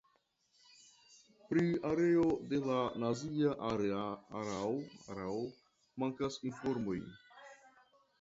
Pri 1.49 1.65
erao 1.89 2.23
de 2.53 2.61
la 2.69 2.77
nazia 3.03 3.51
erao 4.39 5.37
mankas 6.05 6.39
informoj. 6.53 6.97